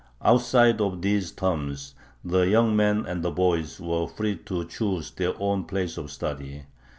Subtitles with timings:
[0.23, 1.93] Outside of these terms
[2.25, 6.63] the young men and the boys were free to choose their own place of study.